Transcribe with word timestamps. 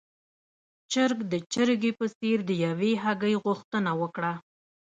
چرګ 0.91 1.19
د 1.31 1.33
چرګې 1.53 1.91
په 1.99 2.05
څېر 2.17 2.37
د 2.49 2.51
يوې 2.65 2.91
هګۍ 3.03 3.35
غوښتنه 3.43 3.91
وکړه. 4.01 4.33